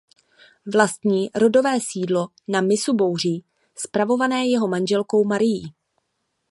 [0.73, 3.43] Vlastní rodové sídlo na "Mysu Bouří"
[3.77, 5.73] spravované jeho manželkou Marií.